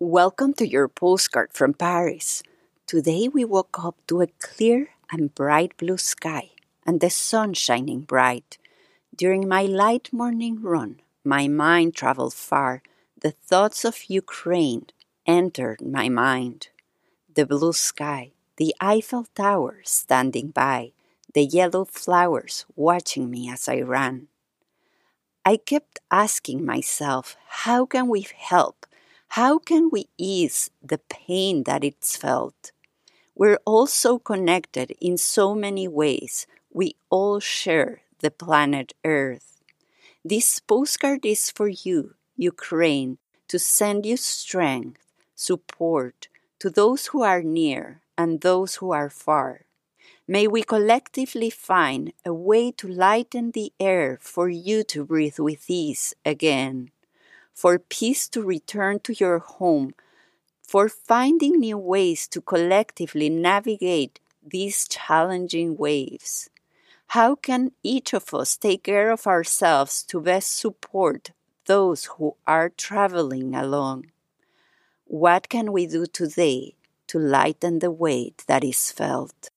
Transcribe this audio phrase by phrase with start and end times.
[0.00, 2.44] Welcome to your postcard from Paris.
[2.86, 6.50] Today we woke up to a clear and bright blue sky
[6.86, 8.58] and the sun shining bright.
[9.12, 12.80] During my light morning run, my mind traveled far.
[13.20, 14.86] The thoughts of Ukraine
[15.26, 16.68] entered my mind.
[17.34, 20.92] The blue sky, the Eiffel Tower standing by,
[21.34, 24.28] the yellow flowers watching me as I ran.
[25.44, 28.86] I kept asking myself, how can we help?
[29.32, 32.72] How can we ease the pain that it's felt?
[33.36, 36.46] We're all so connected in so many ways.
[36.72, 39.60] We all share the planet Earth.
[40.24, 43.18] This postcard is for you, Ukraine,
[43.48, 45.04] to send you strength,
[45.34, 49.66] support to those who are near and those who are far.
[50.26, 55.68] May we collectively find a way to lighten the air for you to breathe with
[55.68, 56.90] ease again,
[57.58, 59.92] for peace to return to your home,
[60.62, 66.48] for finding new ways to collectively navigate these challenging waves.
[67.08, 71.32] How can each of us take care of ourselves to best support
[71.66, 74.12] those who are traveling along?
[75.06, 76.76] What can we do today
[77.08, 79.50] to lighten the weight that is felt?